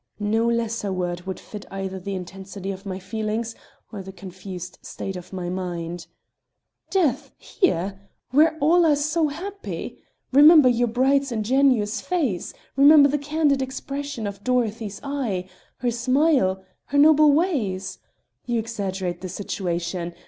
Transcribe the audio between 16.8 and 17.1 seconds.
her